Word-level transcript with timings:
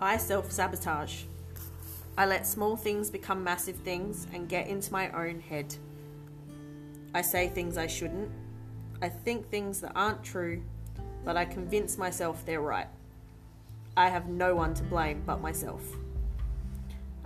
I 0.00 0.16
self 0.16 0.52
sabotage. 0.52 1.24
I 2.16 2.26
let 2.26 2.46
small 2.46 2.76
things 2.76 3.10
become 3.10 3.42
massive 3.42 3.76
things 3.76 4.28
and 4.32 4.48
get 4.48 4.68
into 4.68 4.92
my 4.92 5.10
own 5.10 5.40
head. 5.40 5.74
I 7.14 7.22
say 7.22 7.48
things 7.48 7.76
I 7.76 7.88
shouldn't. 7.88 8.30
I 9.02 9.08
think 9.08 9.48
things 9.48 9.80
that 9.80 9.92
aren't 9.96 10.22
true, 10.22 10.62
but 11.24 11.36
I 11.36 11.44
convince 11.44 11.98
myself 11.98 12.44
they're 12.44 12.60
right. 12.60 12.86
I 13.96 14.08
have 14.08 14.28
no 14.28 14.54
one 14.54 14.72
to 14.74 14.84
blame 14.84 15.24
but 15.26 15.40
myself. 15.40 15.82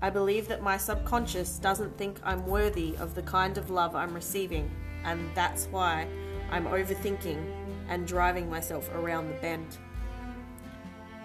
I 0.01 0.09
believe 0.09 0.49
that 0.49 0.63
my 0.63 0.79
subconscious 0.79 1.59
doesn't 1.59 1.99
think 1.99 2.19
I'm 2.25 2.47
worthy 2.47 2.97
of 2.97 3.15
the 3.15 3.23
kind 3.23 3.59
of 3.59 3.69
love 3.69 3.95
I'm 3.95 4.15
receiving, 4.15 4.71
and 5.05 5.31
that's 5.35 5.67
why 5.67 6.07
I'm 6.51 6.65
overthinking 6.65 7.45
and 7.89 8.07
driving 8.07 8.49
myself 8.49 8.91
around 8.95 9.29
the 9.29 9.35
bend. 9.35 9.77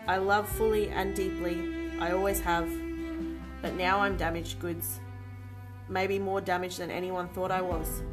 I 0.08 0.18
love 0.18 0.48
fully 0.48 0.90
and 0.90 1.14
deeply, 1.14 1.62
I 2.00 2.12
always 2.12 2.40
have, 2.40 2.70
but 3.62 3.74
now 3.74 4.00
I'm 4.00 4.16
damaged 4.16 4.60
goods. 4.60 5.02
Maybe 5.90 6.18
more 6.18 6.40
damaged 6.40 6.80
than 6.80 6.90
anyone 6.90 7.28
thought 7.28 7.52
I 7.52 7.62
was. 7.62 8.04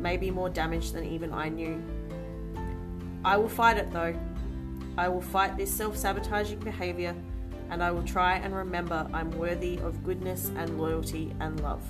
Maybe 0.00 0.30
more 0.30 0.48
damaged 0.48 0.94
than 0.94 1.04
even 1.04 1.32
I 1.32 1.48
knew. 1.48 1.80
I 3.24 3.36
will 3.36 3.48
fight 3.48 3.76
it 3.76 3.92
though. 3.92 4.14
I 4.98 5.08
will 5.08 5.20
fight 5.20 5.56
this 5.56 5.72
self 5.72 5.96
sabotaging 5.96 6.58
behaviour 6.60 7.14
and 7.70 7.82
I 7.82 7.92
will 7.92 8.02
try 8.02 8.38
and 8.38 8.54
remember 8.54 9.06
I'm 9.12 9.30
worthy 9.30 9.78
of 9.78 10.02
goodness 10.02 10.50
and 10.56 10.80
loyalty 10.80 11.32
and 11.38 11.60
love. 11.60 11.84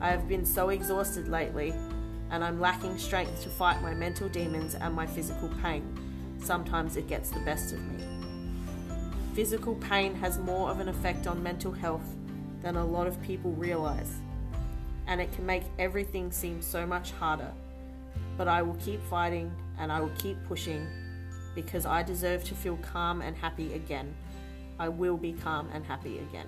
I 0.00 0.10
have 0.10 0.26
been 0.26 0.44
so 0.44 0.70
exhausted 0.70 1.28
lately 1.28 1.72
and 2.30 2.42
I'm 2.42 2.60
lacking 2.60 2.98
strength 2.98 3.42
to 3.42 3.48
fight 3.48 3.80
my 3.80 3.94
mental 3.94 4.28
demons 4.28 4.74
and 4.74 4.92
my 4.92 5.06
physical 5.06 5.48
pain. 5.62 6.11
Sometimes 6.42 6.96
it 6.96 7.08
gets 7.08 7.30
the 7.30 7.40
best 7.40 7.72
of 7.72 7.80
me. 7.80 8.04
Physical 9.34 9.76
pain 9.76 10.14
has 10.16 10.38
more 10.38 10.70
of 10.70 10.80
an 10.80 10.88
effect 10.88 11.26
on 11.26 11.42
mental 11.42 11.72
health 11.72 12.16
than 12.60 12.76
a 12.76 12.84
lot 12.84 13.06
of 13.06 13.22
people 13.22 13.52
realize, 13.52 14.12
and 15.06 15.20
it 15.20 15.32
can 15.32 15.46
make 15.46 15.62
everything 15.78 16.30
seem 16.30 16.60
so 16.60 16.86
much 16.86 17.12
harder. 17.12 17.52
But 18.36 18.48
I 18.48 18.62
will 18.62 18.74
keep 18.74 19.02
fighting 19.08 19.52
and 19.78 19.92
I 19.92 20.00
will 20.00 20.12
keep 20.18 20.36
pushing 20.48 20.86
because 21.54 21.86
I 21.86 22.02
deserve 22.02 22.44
to 22.44 22.54
feel 22.54 22.76
calm 22.78 23.22
and 23.22 23.36
happy 23.36 23.74
again. 23.74 24.14
I 24.78 24.88
will 24.88 25.16
be 25.16 25.32
calm 25.32 25.68
and 25.72 25.84
happy 25.84 26.18
again. 26.18 26.46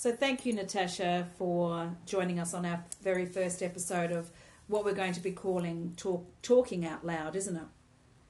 So, 0.00 0.12
thank 0.12 0.46
you, 0.46 0.54
Natasha, 0.54 1.26
for 1.36 1.94
joining 2.06 2.38
us 2.38 2.54
on 2.54 2.64
our 2.64 2.82
very 3.02 3.26
first 3.26 3.62
episode 3.62 4.12
of 4.12 4.30
what 4.66 4.82
we're 4.82 4.94
going 4.94 5.12
to 5.12 5.20
be 5.20 5.32
calling 5.32 5.92
Talk, 5.98 6.24
Talking 6.40 6.86
Out 6.86 7.04
Loud, 7.04 7.36
isn't 7.36 7.54
it? 7.54 7.62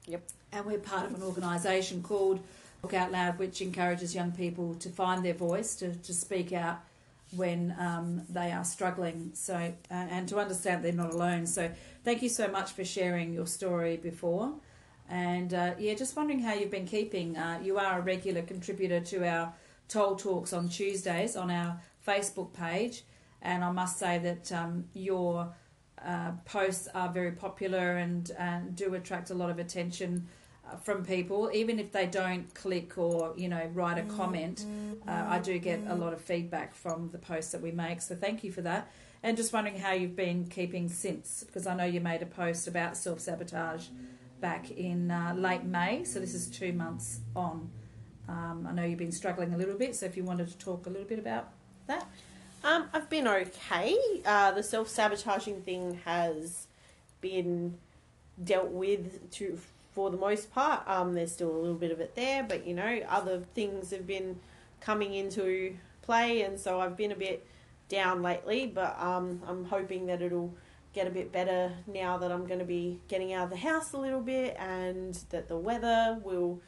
Yep. 0.07 0.23
And 0.51 0.65
we're 0.65 0.79
part 0.79 1.05
of 1.05 1.15
an 1.15 1.23
organisation 1.23 2.03
called 2.03 2.41
Talk 2.81 2.93
Out 2.93 3.13
Loud, 3.13 3.39
which 3.39 3.61
encourages 3.61 4.13
young 4.13 4.33
people 4.33 4.75
to 4.79 4.89
find 4.89 5.23
their 5.23 5.33
voice, 5.33 5.75
to, 5.75 5.95
to 5.95 6.13
speak 6.13 6.51
out 6.51 6.81
when 7.37 7.73
um, 7.79 8.23
they 8.27 8.51
are 8.51 8.65
struggling, 8.65 9.31
so 9.33 9.55
uh, 9.55 9.93
and 9.93 10.27
to 10.27 10.39
understand 10.39 10.83
they're 10.83 10.91
not 10.91 11.13
alone. 11.13 11.47
So, 11.47 11.71
thank 12.03 12.21
you 12.21 12.27
so 12.27 12.49
much 12.49 12.73
for 12.73 12.83
sharing 12.83 13.33
your 13.33 13.47
story 13.47 13.95
before. 13.95 14.55
And 15.09 15.53
uh, 15.53 15.75
yeah, 15.79 15.93
just 15.93 16.17
wondering 16.17 16.41
how 16.41 16.53
you've 16.53 16.69
been 16.69 16.85
keeping. 16.85 17.37
Uh, 17.37 17.61
you 17.63 17.77
are 17.77 17.99
a 17.99 18.01
regular 18.01 18.41
contributor 18.41 18.99
to 18.99 19.25
our 19.25 19.53
Toll 19.91 20.15
Talks 20.15 20.53
on 20.53 20.69
Tuesdays 20.69 21.35
on 21.35 21.51
our 21.51 21.77
Facebook 22.07 22.53
page, 22.53 23.03
and 23.41 23.61
I 23.61 23.71
must 23.71 23.99
say 23.99 24.19
that 24.19 24.49
um, 24.53 24.85
your 24.93 25.53
uh, 26.03 26.31
posts 26.45 26.87
are 26.95 27.09
very 27.09 27.33
popular 27.33 27.97
and, 27.97 28.31
do 28.73 28.93
attract 28.95 29.31
a 29.31 29.33
lot 29.33 29.49
of 29.49 29.59
attention 29.59 30.27
uh, 30.65 30.77
from 30.77 31.03
people, 31.03 31.51
even 31.53 31.77
if 31.77 31.91
they 31.91 32.05
don't 32.05 32.53
click 32.55 32.97
or 32.97 33.33
you 33.35 33.49
know 33.49 33.69
write 33.73 33.97
a 33.97 34.03
comment. 34.03 34.65
Uh, 35.05 35.25
I 35.27 35.39
do 35.39 35.59
get 35.59 35.81
a 35.87 35.95
lot 35.95 36.13
of 36.13 36.21
feedback 36.21 36.73
from 36.73 37.09
the 37.09 37.17
posts 37.17 37.51
that 37.51 37.61
we 37.61 37.71
make, 37.71 38.01
so 38.01 38.15
thank 38.15 38.45
you 38.45 38.51
for 38.51 38.61
that. 38.61 38.89
And 39.23 39.35
just 39.35 39.51
wondering 39.51 39.77
how 39.77 39.91
you've 39.91 40.15
been 40.15 40.47
keeping 40.47 40.87
since, 40.87 41.43
because 41.45 41.67
I 41.67 41.75
know 41.75 41.83
you 41.83 41.99
made 41.99 42.21
a 42.21 42.25
post 42.25 42.65
about 42.65 42.95
self 42.95 43.19
sabotage 43.19 43.87
back 44.39 44.71
in 44.71 45.11
uh, 45.11 45.33
late 45.35 45.65
May, 45.65 46.05
so 46.05 46.21
this 46.21 46.33
is 46.33 46.47
two 46.47 46.71
months 46.71 47.19
on. 47.35 47.69
Um, 48.27 48.67
I 48.69 48.73
know 48.73 48.83
you've 48.83 48.99
been 48.99 49.11
struggling 49.11 49.53
a 49.53 49.57
little 49.57 49.77
bit, 49.77 49.95
so 49.95 50.05
if 50.05 50.15
you 50.15 50.23
wanted 50.23 50.47
to 50.49 50.57
talk 50.57 50.85
a 50.85 50.89
little 50.89 51.07
bit 51.07 51.19
about 51.19 51.49
that. 51.87 52.05
Um, 52.63 52.87
I've 52.93 53.09
been 53.09 53.27
okay. 53.27 53.97
Uh, 54.25 54.51
the 54.51 54.63
self 54.63 54.87
sabotaging 54.87 55.61
thing 55.61 55.99
has 56.05 56.67
been 57.19 57.77
dealt 58.43 58.69
with 58.69 59.31
to 59.31 59.59
for 59.93 60.09
the 60.09 60.17
most 60.17 60.53
part. 60.53 60.87
Um, 60.87 61.13
there's 61.13 61.31
still 61.31 61.51
a 61.51 61.57
little 61.57 61.75
bit 61.75 61.91
of 61.91 61.99
it 61.99 62.15
there, 62.15 62.43
but 62.43 62.65
you 62.65 62.73
know, 62.73 63.01
other 63.09 63.43
things 63.55 63.91
have 63.91 64.07
been 64.07 64.39
coming 64.79 65.13
into 65.13 65.75
play, 66.01 66.43
and 66.43 66.59
so 66.59 66.79
I've 66.79 66.95
been 66.95 67.11
a 67.11 67.15
bit 67.15 67.45
down 67.89 68.21
lately. 68.21 68.67
But 68.67 68.99
um, 68.99 69.41
I'm 69.47 69.65
hoping 69.65 70.05
that 70.07 70.21
it'll 70.21 70.53
get 70.93 71.07
a 71.07 71.11
bit 71.11 71.31
better 71.31 71.71
now 71.87 72.17
that 72.17 72.31
I'm 72.31 72.45
going 72.45 72.59
to 72.59 72.65
be 72.65 72.99
getting 73.07 73.33
out 73.33 73.45
of 73.45 73.49
the 73.49 73.57
house 73.57 73.93
a 73.93 73.97
little 73.97 74.21
bit, 74.21 74.55
and 74.59 75.15
that 75.31 75.47
the 75.47 75.57
weather 75.57 76.19
will 76.23 76.61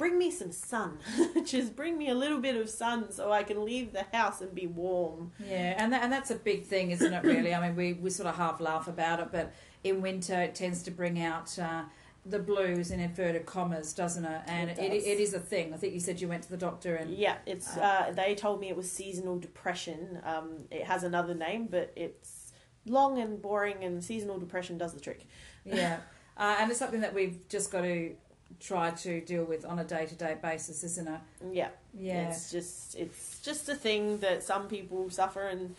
bring 0.00 0.16
me 0.16 0.30
some 0.30 0.50
sun. 0.50 0.98
Just 1.44 1.76
bring 1.76 1.98
me 1.98 2.08
a 2.08 2.14
little 2.14 2.40
bit 2.40 2.56
of 2.56 2.70
sun 2.70 3.12
so 3.12 3.30
I 3.30 3.42
can 3.42 3.66
leave 3.66 3.92
the 3.92 4.06
house 4.14 4.40
and 4.40 4.54
be 4.54 4.66
warm. 4.66 5.30
Yeah, 5.46 5.74
and 5.76 5.92
that, 5.92 6.02
and 6.02 6.10
that's 6.10 6.30
a 6.30 6.36
big 6.36 6.64
thing, 6.64 6.90
isn't 6.90 7.12
it? 7.12 7.22
Really, 7.22 7.54
I 7.54 7.60
mean, 7.68 7.76
we 7.76 7.92
we 7.92 8.08
sort 8.08 8.26
of 8.26 8.36
half 8.36 8.60
laugh 8.60 8.88
about 8.88 9.20
it, 9.20 9.28
but 9.30 9.52
in 9.84 10.00
winter 10.00 10.40
it 10.40 10.54
tends 10.54 10.82
to 10.84 10.90
bring 10.90 11.22
out. 11.22 11.56
Uh, 11.58 11.82
the 12.26 12.38
blues 12.38 12.90
in 12.90 13.00
inverted 13.00 13.46
commas, 13.46 13.94
doesn't 13.94 14.26
it? 14.26 14.42
And 14.46 14.68
It 14.68 14.78
it, 14.78 14.92
it 15.06 15.20
is 15.20 15.32
a 15.32 15.40
thing. 15.40 15.72
I 15.72 15.78
think 15.78 15.94
you 15.94 16.00
said 16.00 16.20
you 16.20 16.28
went 16.28 16.42
to 16.42 16.50
the 16.50 16.56
doctor 16.58 16.96
and 16.96 17.10
Yeah, 17.10 17.36
it's. 17.46 17.78
Uh, 17.78 18.12
they 18.14 18.34
told 18.34 18.60
me 18.60 18.68
it 18.68 18.76
was 18.76 18.92
seasonal 18.92 19.38
depression. 19.38 20.20
Um, 20.22 20.66
it 20.70 20.84
has 20.84 21.02
another 21.02 21.34
name, 21.34 21.66
but 21.70 21.94
it's 21.96 22.52
long 22.84 23.18
and 23.18 23.40
boring, 23.40 23.84
and 23.84 24.04
seasonal 24.04 24.38
depression 24.38 24.76
does 24.76 24.92
the 24.92 25.00
trick. 25.00 25.26
yeah, 25.64 26.00
uh, 26.36 26.56
and 26.58 26.70
it's 26.70 26.78
something 26.78 27.00
that 27.00 27.14
we've 27.14 27.48
just 27.48 27.72
got 27.72 27.82
to 27.82 28.14
try 28.58 28.90
to 28.90 29.20
deal 29.20 29.44
with 29.44 29.64
on 29.64 29.78
a 29.78 29.84
day 29.84 30.06
to 30.06 30.14
day 30.14 30.36
basis, 30.40 30.82
isn't 30.84 31.08
it? 31.08 31.20
Yeah, 31.52 31.68
Yeah. 31.94 32.28
It's 32.28 32.50
just 32.50 32.94
it's 32.96 33.40
just 33.40 33.68
a 33.68 33.74
thing 33.74 34.18
that 34.18 34.42
some 34.42 34.68
people 34.68 35.08
suffer, 35.10 35.46
and 35.46 35.74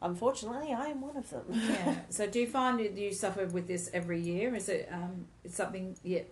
unfortunately, 0.00 0.72
I 0.72 0.86
am 0.86 1.00
one 1.00 1.16
of 1.16 1.28
them. 1.30 1.44
yeah. 1.50 1.96
So, 2.10 2.26
do 2.26 2.40
you 2.40 2.46
find 2.46 2.78
that 2.78 2.92
you 2.92 3.12
suffer 3.12 3.46
with 3.46 3.66
this 3.66 3.90
every 3.92 4.20
year? 4.20 4.54
Is 4.54 4.68
it 4.68 4.88
um, 4.92 5.26
is 5.42 5.54
something 5.54 5.96
yet 6.02 6.28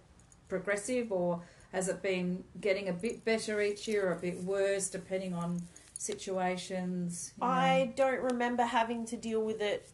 progressive, 0.49 1.11
or 1.13 1.43
has 1.73 1.89
it 1.89 2.03
been 2.03 2.45
getting 2.61 2.89
a 2.89 2.93
bit 2.93 3.25
better 3.25 3.61
each 3.61 3.89
year, 3.89 4.09
or 4.09 4.13
a 4.13 4.21
bit 4.21 4.43
worse, 4.45 4.89
depending 4.89 5.35
on 5.35 5.63
situations? 5.99 7.33
you 7.41 7.47
know? 7.47 7.53
I 7.53 7.93
don't 7.97 8.21
remember 8.21 8.65
having 8.65 9.07
to 9.07 9.17
deal 9.17 9.43
with 9.43 9.61
it 9.61 9.89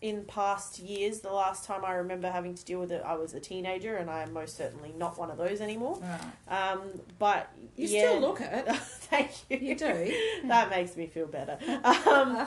in 0.00 0.24
past 0.24 0.78
years. 0.78 1.20
The 1.20 1.32
last 1.32 1.64
time 1.64 1.84
I 1.84 1.94
remember 1.94 2.30
having 2.30 2.54
to 2.54 2.64
deal 2.64 2.80
with 2.80 2.92
it, 2.92 3.02
I 3.04 3.14
was 3.14 3.34
a 3.34 3.40
teenager, 3.40 3.96
and 3.96 4.08
I 4.08 4.22
am 4.22 4.32
most 4.32 4.56
certainly 4.56 4.94
not 4.96 5.18
one 5.18 5.30
of 5.30 5.38
those 5.38 5.60
anymore. 5.60 5.98
Right. 6.00 6.70
Um, 6.72 6.82
but 7.18 7.50
You 7.76 7.88
yeah. 7.88 8.00
still 8.08 8.20
look 8.20 8.40
it. 8.40 8.66
Thank 8.76 9.30
you. 9.48 9.58
You 9.58 9.74
do. 9.76 10.16
that 10.48 10.70
makes 10.70 10.96
me 10.96 11.06
feel 11.06 11.26
better. 11.26 11.58
Um, 11.84 12.46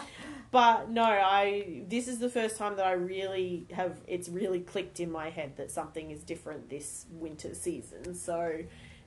but 0.52 0.90
no, 0.90 1.04
I 1.04 1.84
this 1.88 2.08
is 2.08 2.20
the 2.20 2.30
first 2.30 2.58
time 2.58 2.76
that 2.76 2.86
I 2.86 2.92
really 2.94 3.66
have 3.72 3.98
it's 4.08 4.28
really 4.28 4.60
clicked 4.60 5.00
in 5.00 5.10
my 5.12 5.30
head 5.30 5.56
that 5.58 5.72
something 5.72 6.12
is 6.12 6.24
different 6.24 6.70
this 6.70 7.06
winter 7.12 7.56
season. 7.56 8.14
So 8.16 8.60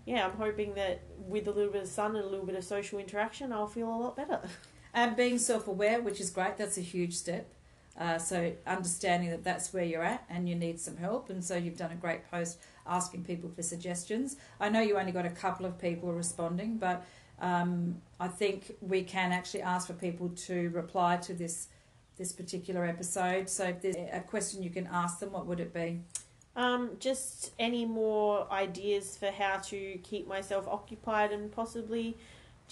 yeah, 0.06 0.26
I'm 0.26 0.36
hoping 0.36 0.74
that 0.74 1.02
with 1.18 1.46
a 1.48 1.50
little 1.50 1.72
bit 1.72 1.82
of 1.82 1.88
sun 1.88 2.16
and 2.16 2.24
a 2.24 2.28
little 2.28 2.46
bit 2.46 2.56
of 2.56 2.64
social 2.64 2.98
interaction, 2.98 3.52
I'll 3.52 3.66
feel 3.66 3.88
a 3.88 3.96
lot 3.96 4.16
better. 4.16 4.40
And 4.96 5.16
being 5.16 5.38
self 5.38 5.66
aware, 5.66 6.00
which 6.00 6.20
is 6.20 6.30
great, 6.30 6.56
that's 6.56 6.78
a 6.78 6.80
huge 6.80 7.14
step. 7.14 7.52
Uh, 7.98 8.18
so 8.18 8.52
understanding 8.66 9.30
that 9.30 9.44
that's 9.44 9.72
where 9.72 9.84
you're 9.84 10.02
at 10.02 10.24
and 10.28 10.48
you 10.48 10.54
need 10.56 10.80
some 10.80 10.96
help, 10.96 11.30
and 11.30 11.44
so 11.44 11.56
you've 11.56 11.76
done 11.76 11.92
a 11.92 11.96
great 11.96 12.28
post 12.30 12.58
asking 12.86 13.24
people 13.24 13.48
for 13.48 13.62
suggestions. 13.62 14.36
I 14.58 14.68
know 14.68 14.80
you 14.80 14.98
only 14.98 15.12
got 15.12 15.26
a 15.26 15.30
couple 15.30 15.64
of 15.64 15.78
people 15.78 16.12
responding, 16.12 16.76
but 16.78 17.04
um, 17.40 18.00
I 18.18 18.28
think 18.28 18.76
we 18.80 19.02
can 19.02 19.32
actually 19.32 19.62
ask 19.62 19.86
for 19.86 19.94
people 19.94 20.28
to 20.28 20.70
reply 20.70 21.18
to 21.18 21.34
this 21.34 21.68
this 22.16 22.32
particular 22.32 22.84
episode. 22.84 23.48
So 23.48 23.64
if 23.64 23.82
there's 23.82 23.96
a 23.96 24.20
question 24.20 24.62
you 24.62 24.70
can 24.70 24.86
ask 24.86 25.18
them, 25.18 25.32
what 25.32 25.46
would 25.46 25.58
it 25.58 25.74
be? 25.74 26.00
Um, 26.54 26.90
just 27.00 27.52
any 27.58 27.84
more 27.84 28.46
ideas 28.52 29.16
for 29.16 29.32
how 29.32 29.56
to 29.56 29.98
keep 30.04 30.28
myself 30.28 30.68
occupied 30.68 31.32
and 31.32 31.50
possibly 31.50 32.16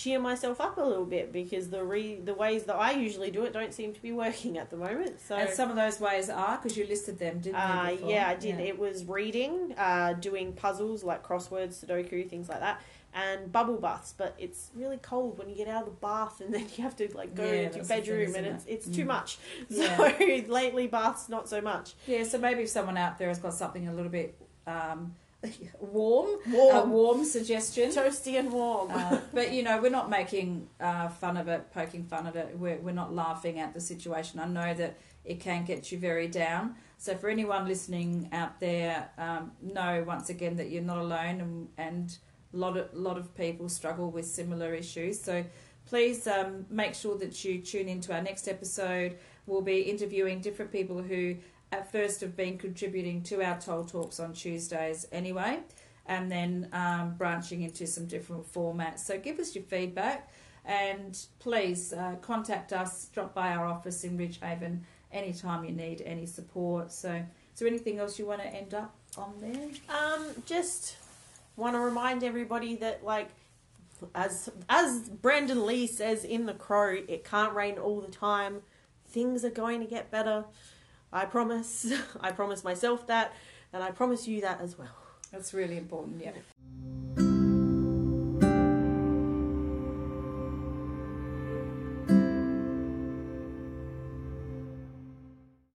cheer 0.02 0.18
myself 0.18 0.60
up 0.60 0.78
a 0.78 0.80
little 0.80 1.04
bit 1.04 1.32
because 1.32 1.68
the 1.70 1.82
re- 1.84 2.18
the 2.20 2.34
ways 2.34 2.64
that 2.64 2.76
I 2.76 2.92
usually 2.92 3.30
do 3.30 3.44
it 3.44 3.52
don't 3.52 3.72
seem 3.74 3.92
to 3.92 4.02
be 4.02 4.12
working 4.12 4.58
at 4.58 4.70
the 4.70 4.76
moment. 4.76 5.20
So 5.20 5.36
and 5.36 5.50
some 5.50 5.70
of 5.70 5.76
those 5.76 6.00
ways 6.00 6.28
are 6.30 6.56
because 6.56 6.76
you 6.76 6.86
listed 6.86 7.18
them, 7.18 7.38
didn't 7.38 7.56
you? 7.56 7.62
Uh, 7.62 7.90
before? 7.90 8.10
yeah, 8.10 8.28
I 8.28 8.34
did. 8.34 8.58
It 8.60 8.78
was 8.78 9.04
reading, 9.04 9.74
uh, 9.78 10.14
doing 10.14 10.52
puzzles 10.54 11.04
like 11.04 11.22
crosswords, 11.26 11.84
Sudoku, 11.84 12.28
things 12.28 12.48
like 12.48 12.60
that. 12.60 12.80
and 13.14 13.52
bubble 13.52 13.76
baths, 13.76 14.14
but 14.16 14.34
it's 14.38 14.70
really 14.74 14.96
cold 14.96 15.36
when 15.38 15.46
you 15.50 15.54
get 15.54 15.68
out 15.68 15.82
of 15.86 15.90
the 15.94 16.00
bath 16.00 16.40
and 16.40 16.52
then 16.54 16.66
you 16.76 16.82
have 16.82 16.96
to 16.96 17.06
like 17.14 17.34
go 17.34 17.44
Yeah, 17.44 17.52
into 17.52 17.76
your 17.76 17.84
the 17.84 17.84
thing, 17.84 18.00
bedroom 18.00 18.34
and 18.36 18.46
it's 18.46 18.64
it? 18.64 18.70
it's 18.72 18.88
too 18.88 19.04
Mm. 19.04 19.08
much. 19.08 19.38
Yeah. 19.68 19.96
So 19.96 20.52
lately 20.52 20.86
baths 20.86 21.28
not 21.28 21.46
so 21.48 21.60
much. 21.60 21.92
Yeah, 22.06 22.24
so 22.24 22.38
maybe 22.38 22.62
if 22.62 22.70
someone 22.70 22.96
out 22.96 23.18
there 23.18 23.28
has 23.28 23.38
got 23.38 23.52
something 23.54 23.86
a 23.86 23.92
little 23.92 24.10
bit 24.10 24.34
um, 24.66 25.14
warm, 25.80 26.30
Warm. 26.50 26.76
a 26.76 26.84
warm 26.84 27.24
suggestion. 27.24 27.90
Toasty 27.90 28.38
and 28.38 28.52
warm. 28.52 28.90
Uh, 28.90 29.18
but 29.32 29.52
you 29.52 29.62
know, 29.62 29.80
we're 29.80 29.90
not 29.90 30.08
making 30.10 30.68
uh, 30.80 31.08
fun 31.08 31.36
of 31.36 31.48
it, 31.48 31.72
poking 31.72 32.04
fun 32.04 32.26
at 32.26 32.36
it. 32.36 32.56
We're, 32.58 32.78
we're 32.78 32.92
not 32.92 33.12
laughing 33.14 33.58
at 33.58 33.74
the 33.74 33.80
situation. 33.80 34.38
I 34.40 34.46
know 34.46 34.74
that 34.74 34.98
it 35.24 35.40
can 35.40 35.64
get 35.64 35.90
you 35.92 35.98
very 35.98 36.28
down. 36.28 36.76
So 36.98 37.16
for 37.16 37.28
anyone 37.28 37.66
listening 37.66 38.28
out 38.32 38.60
there, 38.60 39.10
um, 39.18 39.52
know 39.60 40.04
once 40.06 40.30
again 40.30 40.56
that 40.56 40.70
you're 40.70 40.82
not 40.82 40.98
alone, 40.98 41.40
and 41.40 41.68
and 41.76 42.16
a 42.54 42.56
lot 42.56 42.76
of 42.76 42.94
lot 42.94 43.18
of 43.18 43.34
people 43.34 43.68
struggle 43.68 44.10
with 44.10 44.26
similar 44.26 44.74
issues. 44.74 45.20
So 45.20 45.44
please 45.86 46.26
um, 46.28 46.66
make 46.70 46.94
sure 46.94 47.18
that 47.18 47.44
you 47.44 47.60
tune 47.60 47.88
into 47.88 48.14
our 48.14 48.22
next 48.22 48.46
episode. 48.46 49.18
We'll 49.46 49.62
be 49.62 49.80
interviewing 49.80 50.40
different 50.40 50.70
people 50.70 51.02
who 51.02 51.36
at 51.72 51.90
first 51.90 52.20
have 52.20 52.36
been 52.36 52.58
contributing 52.58 53.22
to 53.24 53.42
our 53.42 53.58
Toll 53.58 53.84
Talks 53.84 54.20
on 54.20 54.34
Tuesdays 54.34 55.06
anyway 55.10 55.60
and 56.06 56.30
then 56.30 56.68
um, 56.72 57.14
branching 57.16 57.62
into 57.62 57.86
some 57.86 58.06
different 58.06 58.50
formats. 58.52 59.00
So 59.00 59.18
give 59.18 59.38
us 59.38 59.54
your 59.54 59.64
feedback 59.64 60.30
and 60.64 61.18
please 61.38 61.92
uh, 61.92 62.16
contact 62.20 62.72
us, 62.72 63.06
drop 63.06 63.34
by 63.34 63.50
our 63.54 63.66
office 63.66 64.04
in 64.04 64.18
Ridgehaven 64.18 64.80
anytime 65.10 65.64
you 65.64 65.72
need 65.72 66.02
any 66.04 66.26
support. 66.26 66.92
So, 66.92 67.10
is 67.12 67.58
there 67.58 67.68
anything 67.68 67.98
else 67.98 68.18
you 68.18 68.26
want 68.26 68.42
to 68.42 68.48
end 68.48 68.74
up 68.74 68.94
on 69.16 69.34
there? 69.40 69.68
Um, 69.88 70.26
just 70.46 70.96
want 71.56 71.74
to 71.74 71.80
remind 71.80 72.22
everybody 72.22 72.76
that 72.76 73.04
like 73.04 73.28
as 74.14 74.50
as 74.68 75.08
Brandon 75.08 75.66
Lee 75.66 75.86
says 75.86 76.24
in 76.24 76.46
The 76.46 76.54
Crow, 76.54 76.96
it 77.08 77.24
can't 77.24 77.54
rain 77.54 77.78
all 77.78 78.00
the 78.00 78.10
time. 78.10 78.62
Things 79.08 79.44
are 79.44 79.50
going 79.50 79.80
to 79.80 79.86
get 79.86 80.10
better. 80.10 80.44
I 81.12 81.24
promise. 81.26 81.92
I 82.20 82.32
promise 82.32 82.64
myself 82.64 83.06
that, 83.06 83.34
and 83.72 83.82
I 83.82 83.90
promise 83.90 84.26
you 84.26 84.40
that 84.40 84.60
as 84.60 84.78
well. 84.78 84.96
That's 85.30 85.54
really 85.54 85.78
important, 85.78 86.22
yeah. 86.22 86.32